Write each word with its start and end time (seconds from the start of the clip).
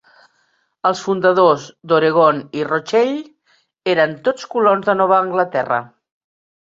Els 0.89 1.01
fundadors 1.07 1.65
d'Oregon 1.91 2.41
i 2.61 2.65
Rochelle 2.69 3.93
eren 3.97 4.17
tots 4.29 4.49
colons 4.55 4.89
de 4.89 4.97
Nova 5.03 5.21
Anglaterra. 5.27 5.79